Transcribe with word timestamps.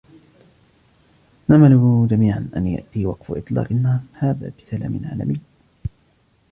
نأمل 1.49 2.07
جميعًا 2.11 2.49
أن 2.55 2.67
يأتي 2.67 3.05
وقف 3.05 3.31
إطلاق 3.31 3.67
النار 3.71 3.99
هذا 4.13 4.51
بسلام 4.59 5.01
عالمي. 5.05 5.39